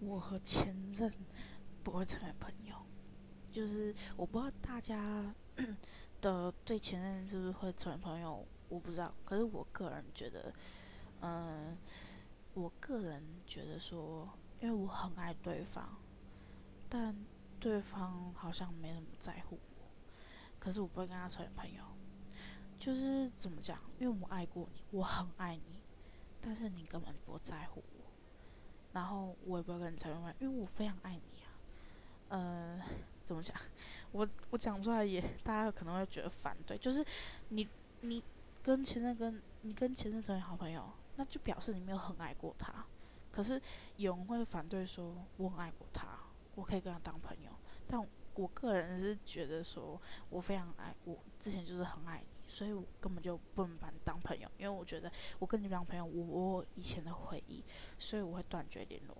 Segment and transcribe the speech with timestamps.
[0.00, 1.12] 我和前任
[1.84, 2.74] 不会成为朋友，
[3.46, 5.34] 就是我不知道大家
[6.20, 9.14] 的对前任是不是会成为朋友，我不知道。
[9.24, 10.52] 可是我个人觉得，
[11.20, 11.76] 嗯，
[12.54, 14.28] 我个人觉得说，
[14.60, 15.98] 因为我很爱对方，
[16.88, 17.14] 但
[17.58, 19.84] 对方好像没那么在乎我，
[20.58, 21.84] 可是我不会跟他成为朋友。
[22.78, 23.78] 就是怎么讲？
[23.98, 25.82] 因为我爱过你，我很爱你，
[26.40, 28.09] 但是你根本不在乎我，
[28.92, 31.48] 然后我也不会跟你成为朋友，因为我非常爱你啊。
[32.28, 32.80] 呃，
[33.24, 33.56] 怎么讲？
[34.12, 37.04] 我我讲出来也大家可能会觉得反对，就是
[37.48, 37.68] 你
[38.00, 38.22] 你
[38.62, 42.84] 跟前任跟你跟前任成为好朋友，那就表示你没有很爱过他。
[43.30, 43.60] 可是
[43.96, 46.06] 有人会反对说，我很爱过他，
[46.54, 47.50] 我可以跟他当朋友，
[47.86, 48.04] 但
[48.34, 52.26] 我个人是觉得说我非常爱我之前就是很爱你。
[52.50, 57.62] 所以我根本就不能把你当朋友，因为我觉得我跟你当朋友，我我以前的回忆，
[58.00, 59.16] 所以我会断绝联络。